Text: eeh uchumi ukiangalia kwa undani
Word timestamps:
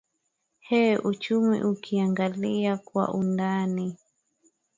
eeh 0.71 1.01
uchumi 1.09 1.63
ukiangalia 1.63 2.77
kwa 2.77 3.13
undani 3.13 3.97